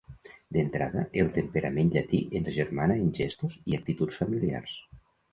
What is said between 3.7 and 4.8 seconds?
i actituds familiars.